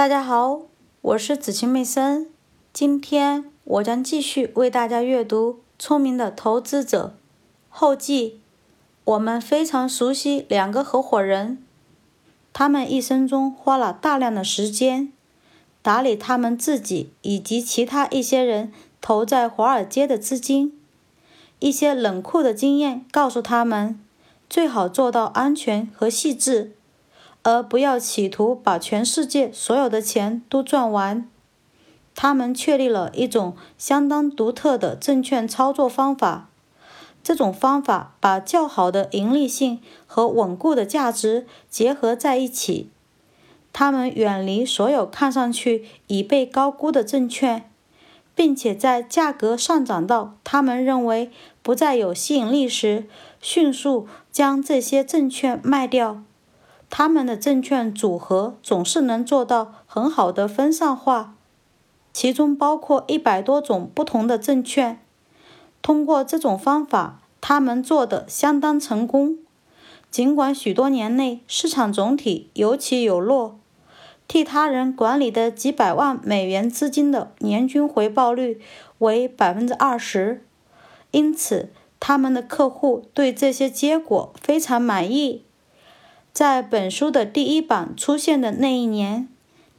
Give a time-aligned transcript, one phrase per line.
[0.00, 0.62] 大家好，
[1.02, 2.26] 我是子晴妹森。
[2.72, 7.16] 今天我将继续为大家阅读《聪明的投资者》
[7.68, 8.40] 后记。
[9.04, 11.62] 我们非常熟悉两个合伙人，
[12.54, 15.12] 他们一生中花了大量的时间
[15.82, 18.72] 打理他们自己以及其他一些人
[19.02, 20.80] 投在华尔街的资金。
[21.58, 24.00] 一些冷酷的经验告诉他们，
[24.48, 26.72] 最好做到安全和细致。
[27.42, 31.28] 而不要企图把全世界所有的钱都赚完。
[32.14, 36.48] 他们确立了一种相当独特的证券操作方法。
[37.22, 42.88] 这种方法把较好的盈利性和稳固的价值结合在一起。
[43.72, 47.70] 他们远离所有看上去已被高估的证券，
[48.34, 51.30] 并且在价格上涨到他们认为
[51.62, 53.06] 不再有吸引力时，
[53.40, 56.22] 迅速将这些证券卖掉。
[56.90, 61.34] 他们的证券组合总是能做到很好的分散化，
[62.12, 65.00] 其中包括一百多种不同的证券。
[65.80, 69.38] 通过这种方法，他们做得相当成功。
[70.10, 73.58] 尽管许多年内市场总体有起有落，
[74.26, 78.60] 替他人管理的几百万美元资金的年均回报率
[78.98, 80.44] 为百分之二十，
[81.12, 81.70] 因此
[82.00, 85.44] 他们的客户对这些结果非常满意。
[86.32, 89.28] 在本书的第一版出现的那一年，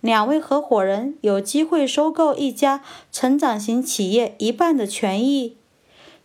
[0.01, 5.55] 两位合伙人有机会收购一家成长型企业一半的权益。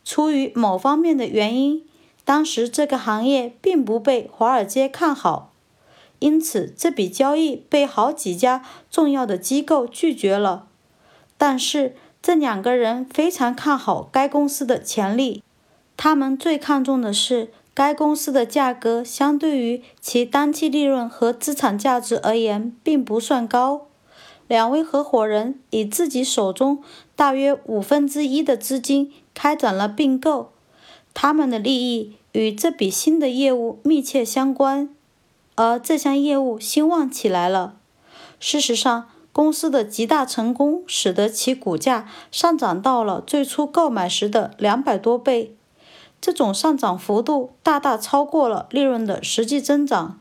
[0.05, 1.85] 出于某方面的原因，
[2.25, 5.53] 当时这个行业并不被华尔街看好，
[6.19, 10.67] 因此这笔交易被好几家重要的机构拒绝了。
[11.39, 15.45] 但是这两个人非常看好该公司的潜力，
[15.97, 17.53] 他们最看重的是。
[17.77, 23.89] 该公司的价格相对于其当期利润和资产价值而言并不算高。
[24.49, 26.83] 两位合伙人以自己手中
[27.15, 30.53] 大约五分之一的资金开展了并购，
[31.13, 34.89] 他们的利益与这笔新的业务密切相关，
[35.57, 37.77] 而这项业务兴旺起来了。
[38.41, 45.55] 事实上，公司的极大成功使得其股价上涨到了最初购买时的两百多倍。
[46.27, 50.19] 这种上涨幅度大大超过了利润的实际增长，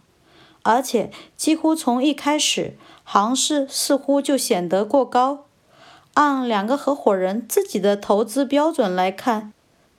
[0.62, 5.46] 而且几乎从一开始，行市似乎就显得过高。
[6.14, 9.52] 按两个合伙人自己的投资标准来看，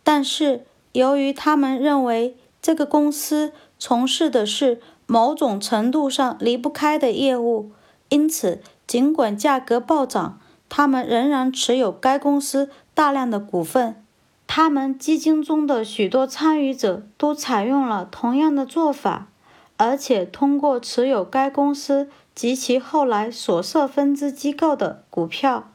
[0.04, 7.72] 但是由于他们认为这个公司从事的是某种程度上离不开的业务，
[8.10, 10.38] 因此尽管价格暴涨，
[10.68, 14.05] 他们仍然持有该公司大量的股份。
[14.46, 19.28] 他们基金中的许多参与者都采用了同样的做法，
[19.76, 25.72] 而且通过持有该公司及其后来所设分支机构的股票，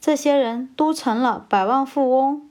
[0.00, 2.48] 这些人都成了百万富翁。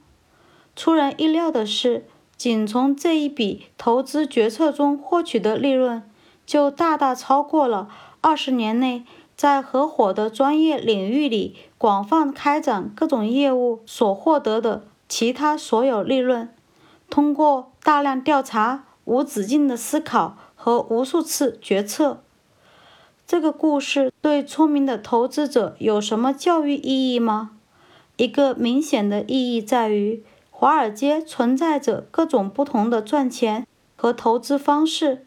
[0.75, 2.05] 出人意料的是，
[2.37, 6.03] 仅从这一笔投资决策中获取的利润，
[6.45, 7.89] 就大大超过了
[8.21, 9.03] 二十年内
[9.35, 14.83] 在合伙的专业领域里广泛开展各种业务所获得的。
[15.17, 16.53] 其他所有利润，
[17.09, 22.21] 通过大量调查、无止境的思考和无数次决策。
[23.25, 27.51] 这个故事对聪明的投资者有什么教育意义吗？
[28.17, 30.21] 一个明显的意义在于，
[30.51, 33.65] 华尔街存在着各种不同的赚钱
[33.95, 35.25] 和投资方式。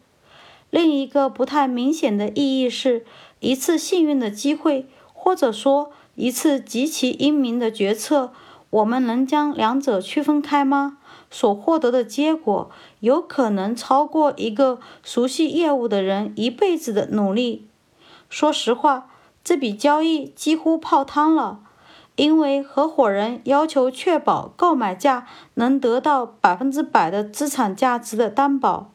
[0.69, 3.03] 另一个不太明显的意义是，
[3.39, 8.31] 一次幸运的机会，或者说一次极其英明的决策。
[8.69, 10.97] 我们能将两者区分开吗？
[11.31, 12.69] 所获得的结果
[12.99, 17.67] 有可能超过一个熟悉业务的人一辈子的努力。
[18.29, 19.09] 说实话，
[19.43, 21.61] 这笔交易几乎泡汤了，
[22.15, 28.91] 因为合伙人要求确保购买价能得到百分之百的资产价值的担保。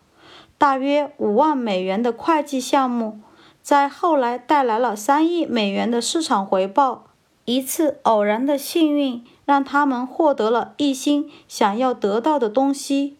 [0.56, 3.20] 大约五万美元的会计项目，
[3.60, 7.06] 在后来带来了三亿美元的市场回报。
[7.44, 13.16] 一次偶然的幸运让他们获得了一心想要得到的东西。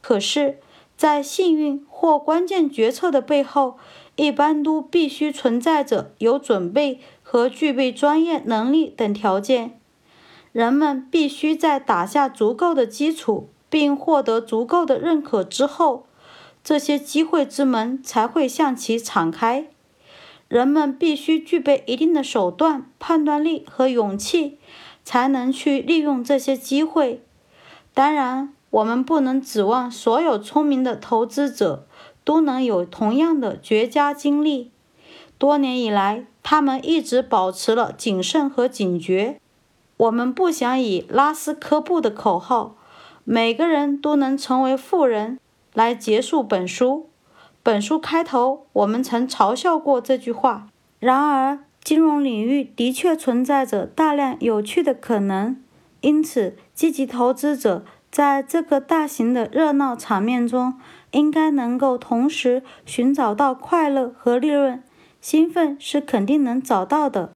[0.00, 0.58] 可是，
[0.96, 3.76] 在幸运或关键决策的背后，
[4.16, 9.78] 一般都必须存在着有准备和具备专业能力等条件。
[10.52, 16.04] 人们必须在打下足够的基础并获得足够的认可之后，
[16.62, 19.68] 这些机会之门才会向其敞开。
[20.48, 24.58] 人们必须具备一定的手段、判断力和勇气，
[25.04, 27.22] 才能去利用这些机会。
[27.94, 31.86] 当然，我们不能指望所有聪明的投资者
[32.24, 34.70] 都能有同样的绝佳经历。
[35.38, 39.40] 多年以来，他们一直保持了谨慎和警觉。
[39.96, 42.76] 我们不想以拉斯科布的口号
[43.24, 45.38] “每个人都能成为富人”
[45.74, 47.08] 来结束本书。
[47.62, 50.68] 本书开头，我们曾嘲笑过这句话。
[50.98, 55.56] 然而，金融领域的确存在着大量有趣的可能，
[56.00, 60.74] 因此，积极投资者在这个大型的热闹场面中，
[61.10, 64.82] 应该能够同时寻找到快乐和利润。
[65.20, 67.32] 兴奋是肯定能找到的。